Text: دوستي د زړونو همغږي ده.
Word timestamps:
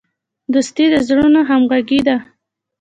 دوستي 0.53 0.85
د 0.93 0.95
زړونو 1.07 1.39
همغږي 1.49 1.99
ده. 2.07 2.17